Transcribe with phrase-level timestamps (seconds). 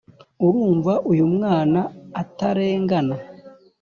[0.45, 1.79] urumva uyu mwana
[2.21, 3.15] atarengana